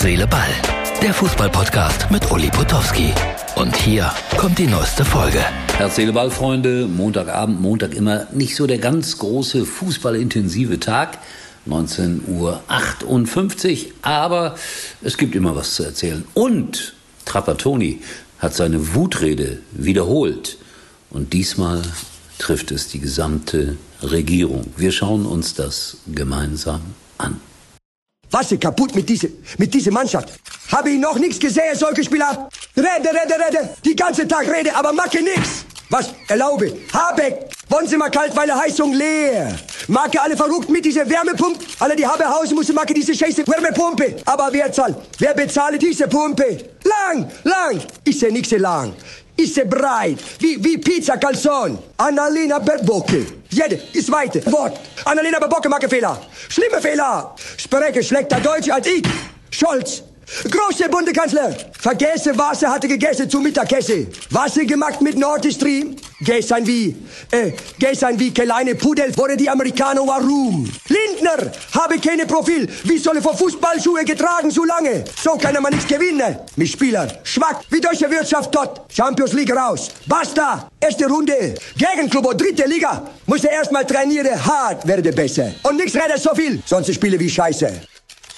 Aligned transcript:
Herz, 0.00 0.08
Seele, 0.08 0.26
Ball. 0.26 0.48
Der 1.02 1.12
Fußballpodcast 1.12 2.10
mit 2.10 2.30
Uli 2.30 2.48
Potowski. 2.48 3.12
Und 3.56 3.76
hier 3.76 4.10
kommt 4.38 4.58
die 4.58 4.66
neueste 4.66 5.04
Folge. 5.04 5.44
Herz, 5.76 5.96
Seele, 5.96 6.14
Ball, 6.14 6.30
Freunde. 6.30 6.86
Montagabend, 6.86 7.60
Montag 7.60 7.94
immer 7.94 8.26
nicht 8.32 8.56
so 8.56 8.66
der 8.66 8.78
ganz 8.78 9.18
große 9.18 9.66
fußballintensive 9.66 10.80
Tag. 10.80 11.18
19.58 11.68 12.28
Uhr. 12.28 13.92
Aber 14.00 14.54
es 15.02 15.18
gibt 15.18 15.34
immer 15.34 15.54
was 15.54 15.74
zu 15.74 15.82
erzählen. 15.82 16.24
Und 16.32 16.94
Trapattoni 17.26 18.00
hat 18.38 18.54
seine 18.54 18.94
Wutrede 18.94 19.58
wiederholt. 19.72 20.56
Und 21.10 21.34
diesmal 21.34 21.82
trifft 22.38 22.70
es 22.70 22.88
die 22.88 23.00
gesamte 23.00 23.76
Regierung. 24.02 24.64
Wir 24.78 24.92
schauen 24.92 25.26
uns 25.26 25.52
das 25.52 25.98
gemeinsam 26.06 26.80
an. 27.18 27.38
Was 28.30 28.52
ist 28.52 28.60
kaputt 28.60 28.94
mit 28.94 29.08
dieser, 29.08 29.28
mit 29.58 29.74
dieser 29.74 29.90
Mannschaft? 29.90 30.28
Habe 30.70 30.90
ich 30.90 30.98
noch 30.98 31.18
nichts 31.18 31.38
gesehen, 31.38 31.74
solche 31.74 32.04
Spieler? 32.04 32.48
Rede, 32.76 33.08
rede, 33.08 33.34
rede, 33.34 33.70
die 33.84 33.96
ganze 33.96 34.26
Tag 34.26 34.48
rede, 34.48 34.74
aber 34.74 34.92
mache 34.92 35.20
nichts. 35.20 35.64
Was? 35.88 36.14
Erlaube. 36.28 36.72
Habeck. 36.92 37.50
Wollen 37.68 37.88
Sie 37.88 37.96
mal 37.96 38.10
kalt, 38.10 38.34
weil 38.36 38.46
die 38.46 38.52
Heizung 38.52 38.92
leer. 38.92 39.58
Macke 39.88 40.20
alle 40.20 40.36
verrückt 40.36 40.70
mit 40.70 40.84
dieser 40.84 41.08
Wärmepumpe. 41.08 41.64
Alle, 41.80 41.96
die 41.96 42.06
haben 42.06 42.24
Hause, 42.24 42.54
müssen 42.54 42.76
machen 42.76 42.94
diese 42.94 43.12
scheiße 43.12 43.44
Wärmepumpe. 43.46 44.16
Aber 44.24 44.48
wer 44.52 44.72
zahlt? 44.72 44.96
Wer 45.18 45.34
bezahlt 45.34 45.82
diese 45.82 46.06
Pumpe? 46.06 46.58
Lang, 46.84 47.28
lang. 47.42 47.80
Ist 48.04 48.22
ja 48.22 48.30
nicht 48.30 48.48
so 48.48 48.56
lang. 48.56 48.94
Ist 49.40 49.70
breit. 49.70 50.18
Wie, 50.38 50.62
wie 50.62 50.76
Pizza 50.76 51.16
Calzone. 51.16 51.78
Annalena 51.96 52.58
Berbocke. 52.58 53.26
Jede, 53.48 53.80
ist 53.94 54.12
weiter. 54.12 54.40
Wort. 54.52 54.78
Annalena 55.06 55.38
Berbocke 55.38 55.68
mache 55.68 55.88
Fehler. 55.88 56.20
Schlimme 56.48 56.78
Fehler. 56.80 57.34
Spreche 57.56 58.02
schlechter 58.02 58.38
Deutsch 58.40 58.68
als 58.68 58.86
ich. 58.86 59.02
Scholz. 59.50 60.02
Große 60.48 60.88
Bundeskanzler, 60.88 61.52
vergesse 61.72 62.38
Wasser 62.38 62.70
hatte 62.70 62.86
gegessen 62.86 63.28
zum 63.28 63.42
Mittagessen. 63.42 64.06
Wasser 64.30 64.64
gemacht 64.64 65.00
mit 65.00 65.18
Nord 65.18 65.44
Stream. 65.52 65.96
Gestern 66.20 66.64
wie, 66.66 66.94
äh, 67.32 67.52
gestern 67.78 68.18
wie 68.20 68.32
kleine 68.32 68.76
Pudel 68.76 69.16
wurde 69.16 69.36
die 69.36 69.50
Amerikaner 69.50 70.06
warum? 70.06 70.70
Lindner 71.20 71.50
habe 71.72 71.98
keine 71.98 72.26
Profil. 72.26 72.68
Wie 72.84 72.98
soll 72.98 73.16
er 73.16 73.22
vor 73.22 73.36
Fußballschuhe 73.36 74.04
getragen 74.04 74.50
so 74.50 74.64
lange? 74.64 75.04
So 75.22 75.36
kann 75.36 75.54
man 75.62 75.72
nichts 75.72 75.86
gewinnen. 75.86 76.36
Mit 76.56 76.68
Spielern 76.68 77.10
schwach 77.24 77.62
wie 77.70 77.80
deutsche 77.80 78.10
Wirtschaft 78.10 78.54
dort. 78.54 78.80
Champions 78.92 79.32
League 79.32 79.54
raus. 79.54 79.90
Basta. 80.06 80.68
Erste 80.80 81.06
Runde. 81.06 81.54
Gegenklub 81.76 82.36
dritte 82.36 82.66
Liga. 82.66 83.06
Muss 83.26 83.44
er 83.44 83.52
erstmal 83.52 83.86
trainieren. 83.86 84.44
Hart 84.44 84.86
werde 84.86 85.12
besser. 85.12 85.52
Und 85.62 85.76
nichts 85.76 85.94
redet 85.94 86.18
so 86.20 86.34
viel. 86.34 86.62
Sonst 86.66 86.92
spiele 86.94 87.18
wie 87.18 87.28
Scheiße. 87.28 87.70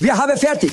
Wir 0.00 0.16
haben 0.16 0.36
fertig. 0.36 0.72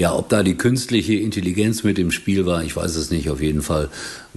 Ja, 0.00 0.14
ob 0.14 0.30
da 0.30 0.42
die 0.42 0.54
künstliche 0.54 1.12
Intelligenz 1.12 1.82
mit 1.82 1.98
im 1.98 2.10
Spiel 2.10 2.46
war, 2.46 2.64
ich 2.64 2.74
weiß 2.74 2.96
es 2.96 3.10
nicht. 3.10 3.28
Auf 3.28 3.42
jeden 3.42 3.60
Fall 3.60 3.90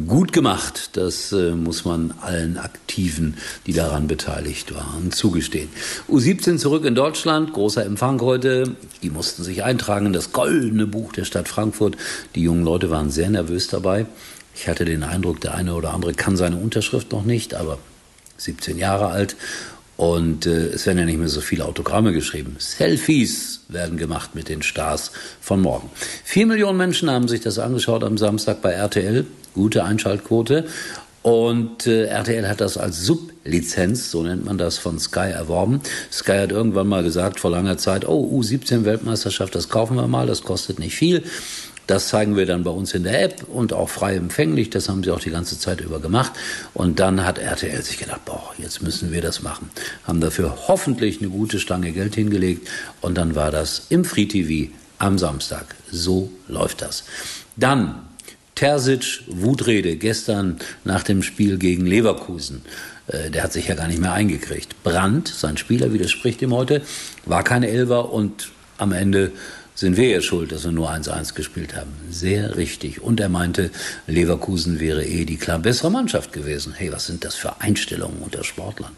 gut 0.09 0.33
gemacht. 0.33 0.89
Das 0.97 1.31
äh, 1.31 1.51
muss 1.51 1.85
man 1.85 2.13
allen 2.19 2.57
Aktiven, 2.57 3.37
die 3.65 3.71
daran 3.71 4.07
beteiligt 4.07 4.75
waren, 4.75 5.13
zugestehen. 5.13 5.69
U17 6.09 6.57
zurück 6.57 6.83
in 6.83 6.95
Deutschland. 6.95 7.53
Großer 7.53 7.85
Empfang 7.85 8.19
heute. 8.19 8.75
Die 9.03 9.09
mussten 9.09 9.45
sich 9.45 9.63
eintragen 9.63 10.07
in 10.07 10.11
das 10.11 10.33
goldene 10.33 10.85
Buch 10.85 11.13
der 11.13 11.23
Stadt 11.23 11.47
Frankfurt. 11.47 11.95
Die 12.35 12.41
jungen 12.41 12.65
Leute 12.65 12.89
waren 12.89 13.09
sehr 13.09 13.29
nervös 13.29 13.69
dabei. 13.69 14.05
Ich 14.53 14.67
hatte 14.67 14.83
den 14.83 15.03
Eindruck, 15.03 15.39
der 15.39 15.55
eine 15.55 15.75
oder 15.75 15.93
andere 15.93 16.13
kann 16.13 16.35
seine 16.35 16.57
Unterschrift 16.57 17.13
noch 17.13 17.23
nicht, 17.23 17.53
aber 17.53 17.77
17 18.35 18.77
Jahre 18.77 19.07
alt 19.07 19.37
und 19.95 20.45
äh, 20.45 20.67
es 20.67 20.85
werden 20.85 20.99
ja 20.99 21.05
nicht 21.05 21.19
mehr 21.19 21.29
so 21.29 21.41
viele 21.41 21.65
Autogramme 21.65 22.13
geschrieben. 22.13 22.55
Selfies 22.57 23.61
werden 23.67 23.97
gemacht 23.97 24.33
mit 24.33 24.49
den 24.49 24.61
Stars 24.61 25.11
von 25.39 25.61
morgen. 25.61 25.89
Vier 26.23 26.47
Millionen 26.47 26.77
Menschen 26.77 27.09
haben 27.11 27.27
sich 27.27 27.41
das 27.41 27.59
angeschaut 27.59 28.03
am 28.03 28.17
Samstag 28.17 28.61
bei 28.61 28.71
RTL. 28.71 29.25
Gute 29.53 29.83
Einschaltquote. 29.83 30.65
Und 31.21 31.87
äh, 31.87 32.07
RTL 32.07 32.49
hat 32.49 32.59
das 32.59 32.77
als 32.77 33.05
Sublizenz, 33.05 34.11
so 34.11 34.23
nennt 34.23 34.43
man 34.43 34.57
das, 34.57 34.77
von 34.77 34.99
Sky 34.99 35.31
erworben. 35.31 35.79
Sky 36.11 36.33
hat 36.33 36.51
irgendwann 36.51 36.87
mal 36.87 37.01
gesagt 37.01 37.39
vor 37.39 37.51
langer 37.51 37.77
Zeit, 37.77 38.05
oh, 38.05 38.41
U17 38.41 38.83
Weltmeisterschaft, 38.83 39.55
das 39.55 39.69
kaufen 39.69 39.95
wir 39.95 40.07
mal, 40.07 40.27
das 40.27 40.43
kostet 40.43 40.79
nicht 40.79 40.95
viel. 40.95 41.23
Das 41.87 42.07
zeigen 42.07 42.37
wir 42.37 42.45
dann 42.45 42.63
bei 42.63 42.71
uns 42.71 42.93
in 42.93 43.03
der 43.03 43.23
App 43.23 43.43
und 43.47 43.73
auch 43.73 43.89
frei 43.89 44.15
empfänglich. 44.15 44.69
Das 44.69 44.87
haben 44.87 45.03
sie 45.03 45.11
auch 45.11 45.19
die 45.19 45.31
ganze 45.31 45.59
Zeit 45.59 45.81
über 45.81 45.99
gemacht. 45.99 46.31
Und 46.73 46.99
dann 46.99 47.25
hat 47.25 47.37
RTL 47.37 47.81
sich 47.81 47.97
gedacht, 47.97 48.23
boah, 48.25 48.53
jetzt 48.57 48.81
müssen 48.81 49.11
wir 49.11 49.21
das 49.21 49.41
machen. 49.41 49.69
Haben 50.05 50.21
dafür 50.21 50.67
hoffentlich 50.67 51.19
eine 51.19 51.29
gute 51.29 51.59
Stange 51.59 51.91
Geld 51.91 52.15
hingelegt. 52.15 52.69
Und 53.01 53.17
dann 53.17 53.35
war 53.35 53.51
das 53.51 53.87
im 53.89 54.05
Free 54.05 54.27
TV 54.27 54.71
am 54.97 55.17
Samstag. 55.17 55.75
So 55.91 56.31
läuft 56.47 56.81
das. 56.81 57.03
Dann 57.57 58.01
Terzic, 58.55 59.23
Wutrede 59.27 59.97
gestern 59.97 60.59
nach 60.83 61.03
dem 61.03 61.23
Spiel 61.23 61.57
gegen 61.57 61.85
Leverkusen. 61.85 62.61
Äh, 63.07 63.29
der 63.31 63.43
hat 63.43 63.53
sich 63.53 63.67
ja 63.67 63.75
gar 63.75 63.87
nicht 63.87 63.99
mehr 63.99 64.13
eingekriegt. 64.13 64.83
Brandt, 64.83 65.27
sein 65.27 65.57
Spieler, 65.57 65.91
widerspricht 65.91 66.41
ihm 66.41 66.53
heute, 66.53 66.81
war 67.25 67.43
keine 67.43 67.67
Elver 67.67 68.11
und 68.11 68.51
am 68.77 68.91
Ende 68.91 69.31
sind 69.75 69.97
wir 69.97 70.09
ja 70.09 70.21
schuld, 70.21 70.51
dass 70.51 70.65
wir 70.65 70.71
nur 70.71 70.91
1-1 70.91 71.33
gespielt 71.33 71.75
haben. 71.75 71.91
Sehr 72.11 72.57
richtig. 72.57 73.01
Und 73.01 73.19
er 73.19 73.29
meinte, 73.29 73.71
Leverkusen 74.07 74.79
wäre 74.79 75.03
eh 75.03 75.25
die 75.25 75.37
klar 75.37 75.59
bessere 75.59 75.91
Mannschaft 75.91 76.31
gewesen. 76.31 76.73
Hey, 76.73 76.91
was 76.91 77.07
sind 77.07 77.25
das 77.25 77.35
für 77.35 77.59
Einstellungen 77.61 78.19
unter 78.21 78.43
Sportlern? 78.43 78.91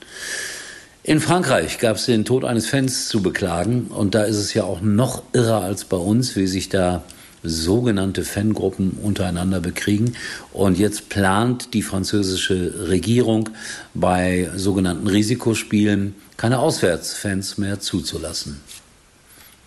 In 1.03 1.19
Frankreich 1.22 1.78
gab 1.78 1.97
es 1.97 2.06
den 2.06 2.25
Tod 2.25 2.44
eines 2.44 2.68
Fans 2.68 3.08
zu 3.08 3.22
beklagen. 3.22 3.88
Und 3.88 4.16
da 4.16 4.24
ist 4.24 4.38
es 4.38 4.53
ja 4.53 4.63
auch 4.63 4.81
noch 4.81 5.24
irrer 5.34 5.62
als 5.62 5.86
bei 5.86 5.97
uns, 5.97 6.36
wie 6.36 6.47
sich 6.47 6.68
da 6.68 7.03
sogenannte 7.44 8.24
Fangruppen 8.24 8.97
untereinander 9.02 9.59
bekriegen. 9.59 10.16
Und 10.52 10.78
jetzt 10.78 11.09
plant 11.09 11.74
die 11.74 11.84
französische 11.84 12.88
Regierung 12.90 13.50
bei 13.94 14.50
sogenannten 14.56 15.07
Risikospielen 15.07 16.16
keine 16.38 16.59
Auswärtsfans 16.59 17.57
mehr 17.57 17.80
zuzulassen. 17.80 18.59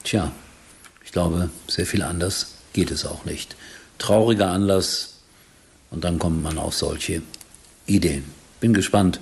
Tja, 0.09 0.33
ich 1.05 1.13
glaube, 1.13 1.51
sehr 1.67 1.85
viel 1.85 2.03
anders 2.03 2.55
geht 2.73 2.91
es 2.91 3.05
auch 3.05 3.27
nicht. 3.27 3.57
Trauriger 3.99 4.49
Anlass 4.49 5.17
und 5.91 6.03
dann 6.03 6.19
kommt 6.19 6.43
man 6.43 6.57
auf 6.57 6.75
solche 6.75 7.21
Ideen. 7.85 8.25
Bin 8.59 8.73
gespannt, 8.73 9.21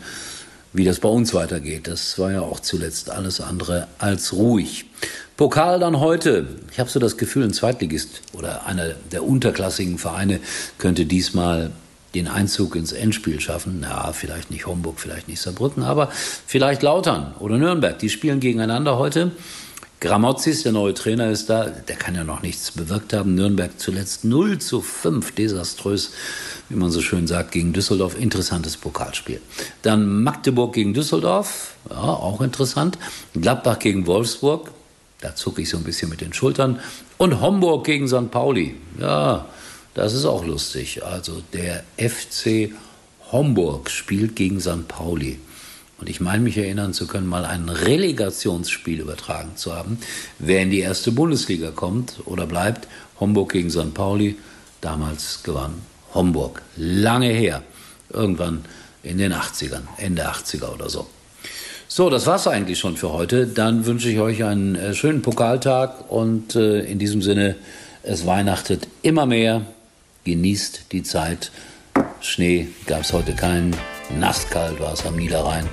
wie 0.73 0.85
das 0.85 1.01
bei 1.01 1.09
uns 1.09 1.35
weitergeht. 1.35 1.89
Das 1.89 2.21
war 2.21 2.31
ja 2.31 2.43
auch 2.43 2.61
zuletzt 2.61 3.11
alles 3.11 3.41
andere 3.41 3.89
als 3.99 4.33
ruhig. 4.33 4.85
Pokal 5.37 5.81
dann 5.81 5.99
heute. 5.99 6.47
Ich 6.71 6.79
habe 6.79 6.89
so 6.89 7.01
das 7.01 7.17
Gefühl, 7.17 7.43
ein 7.43 7.53
Zweitligist 7.53 8.23
oder 8.33 8.67
einer 8.67 8.91
der 9.11 9.25
unterklassigen 9.25 9.99
Vereine 9.99 10.39
könnte 10.79 11.05
diesmal 11.05 11.73
den 12.15 12.29
Einzug 12.29 12.77
ins 12.77 12.93
Endspiel 12.93 13.41
schaffen. 13.41 13.83
Ja, 13.83 14.13
vielleicht 14.13 14.53
nicht 14.53 14.67
Homburg, 14.67 15.01
vielleicht 15.01 15.27
nicht 15.27 15.41
Saarbrücken, 15.41 15.83
aber 15.83 16.13
vielleicht 16.47 16.85
Lautern 16.85 17.35
oder 17.41 17.59
Nürnberg. 17.59 17.99
Die 17.99 18.09
spielen 18.09 18.39
gegeneinander 18.39 18.99
heute. 18.99 19.33
Gramozis, 19.99 20.62
der 20.62 20.73
neue 20.73 20.93
Trainer, 20.93 21.31
ist 21.31 21.49
da. 21.49 21.65
Der 21.67 21.97
kann 21.97 22.15
ja 22.15 22.23
noch 22.23 22.43
nichts 22.43 22.71
bewirkt 22.71 23.15
haben. 23.15 23.34
Nürnberg 23.34 23.79
zuletzt 23.79 24.25
0 24.25 24.59
zu 24.59 24.83
5, 24.83 25.33
desaströs, 25.33 26.11
wie 26.69 26.77
man 26.77 26.91
so 26.91 27.01
schön 27.01 27.27
sagt, 27.27 27.53
gegen 27.53 27.73
Düsseldorf. 27.73 28.19
Interessantes 28.19 28.77
Pokalspiel. 28.77 29.41
Dann 29.81 30.23
Magdeburg 30.23 30.75
gegen 30.75 30.93
Düsseldorf, 30.93 31.75
ja, 31.89 31.97
auch 31.97 32.43
interessant. 32.43 32.99
Gladbach 33.33 33.79
gegen 33.79 34.06
Wolfsburg, 34.06 34.71
da 35.23 35.35
zucke 35.35 35.62
ich 35.62 35.71
so 35.71 35.79
ein 35.79 35.85
bisschen 35.85 36.11
mit 36.11 36.21
den 36.21 36.35
Schultern. 36.35 36.79
Und 37.17 37.41
Homburg 37.41 37.87
gegen 37.87 38.06
St. 38.06 38.31
Pauli, 38.31 38.75
ja, 39.01 39.47
das 39.95 40.12
ist 40.12 40.27
auch 40.27 40.45
lustig. 40.45 41.05
Also 41.05 41.43
der 41.55 41.85
FC 41.97 42.71
Homburg 43.33 43.89
spielt 43.89 44.37
gegen 44.37 44.61
St. 44.61 44.87
Pauli 44.89 45.39
und 45.99 46.09
ich 46.09 46.21
meine 46.21 46.43
mich 46.43 46.59
erinnern 46.59 46.93
zu 46.93 47.06
können, 47.06 47.26
mal 47.26 47.44
ein 47.44 47.69
Relegationsspiel 47.69 49.00
übertragen 49.00 49.53
zu 49.56 49.75
haben. 49.75 49.99
Wer 50.38 50.62
in 50.62 50.70
die 50.70 50.81
erste 50.81 51.12
Bundesliga 51.12 51.70
kommt 51.70 52.20
oder 52.26 52.47
bleibt, 52.47 52.87
Homburg 53.19 53.53
gegen 53.53 53.70
St. 53.70 53.94
Pauli, 53.94 54.37
damals 54.81 55.43
gewann 55.43 55.75
Homburg. 56.15 56.62
Lange 56.76 57.29
her, 57.29 57.62
irgendwann 58.11 58.65
in 59.03 59.19
den 59.19 59.32
80ern, 59.32 59.82
Ende 59.97 60.29
80er 60.29 60.75
oder 60.75 60.91
so. 60.91 61.06
So, 61.88 62.11
das 62.11 62.26
war's 62.26 62.47
eigentlich 62.47 62.79
schon 62.79 62.97
für 62.97 63.12
heute. 63.12 63.47
Dann 63.47 63.87
wünsche 63.87 64.11
ich 64.11 64.19
euch 64.19 64.44
einen 64.44 64.75
äh, 64.75 64.93
schönen 64.93 65.23
Pokaltag 65.23 66.11
und 66.11 66.56
äh, 66.56 66.81
in 66.81 66.99
diesem 66.99 67.23
Sinne, 67.23 67.56
es 68.03 68.26
weihnachtet 68.26 68.87
immer 69.03 69.26
mehr. 69.26 69.62
Genießt 70.25 70.93
die 70.93 71.03
Zeit. 71.03 71.53
Schnee 72.20 72.69
gab 72.87 73.03
es 73.03 73.12
heute 73.12 73.32
keinen. 73.32 73.75
Nasskalt 74.11 74.81
war 74.81 74.93
es 74.93 75.05
am 75.05 75.17
Niederrhein 75.17 75.69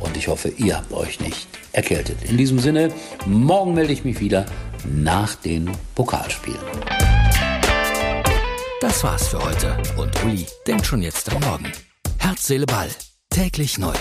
und 0.00 0.16
ich 0.16 0.28
hoffe, 0.28 0.48
ihr 0.48 0.76
habt 0.76 0.92
euch 0.92 1.20
nicht 1.20 1.48
erkältet. 1.72 2.22
In 2.24 2.36
diesem 2.36 2.58
Sinne, 2.58 2.90
morgen 3.26 3.74
melde 3.74 3.92
ich 3.92 4.04
mich 4.04 4.20
wieder 4.20 4.46
nach 4.84 5.34
den 5.34 5.70
Pokalspielen. 5.94 6.60
Das 8.80 9.02
war's 9.02 9.28
für 9.28 9.42
heute 9.42 9.76
und 9.96 10.24
Uli 10.24 10.46
denkt 10.66 10.86
schon 10.86 11.02
jetzt 11.02 11.32
am 11.32 11.40
Morgen. 11.42 11.72
Herz, 12.18 12.46
Seele, 12.46 12.66
Ball. 12.66 12.88
Täglich 13.30 13.78
neu. 13.78 13.94